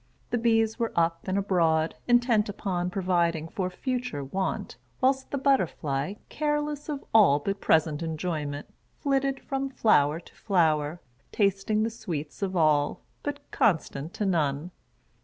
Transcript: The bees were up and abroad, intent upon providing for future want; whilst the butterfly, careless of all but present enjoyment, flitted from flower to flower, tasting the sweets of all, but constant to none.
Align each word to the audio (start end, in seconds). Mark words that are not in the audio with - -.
The 0.31 0.39
bees 0.39 0.79
were 0.79 0.91
up 0.95 1.27
and 1.27 1.37
abroad, 1.37 1.93
intent 2.07 2.49
upon 2.49 2.89
providing 2.89 3.47
for 3.47 3.69
future 3.69 4.23
want; 4.23 4.75
whilst 4.99 5.29
the 5.29 5.37
butterfly, 5.37 6.15
careless 6.27 6.89
of 6.89 7.05
all 7.13 7.37
but 7.37 7.61
present 7.61 8.01
enjoyment, 8.01 8.67
flitted 8.99 9.39
from 9.41 9.69
flower 9.69 10.19
to 10.19 10.33
flower, 10.33 11.01
tasting 11.31 11.83
the 11.83 11.91
sweets 11.91 12.41
of 12.41 12.55
all, 12.55 13.01
but 13.21 13.41
constant 13.51 14.11
to 14.15 14.25
none. 14.25 14.71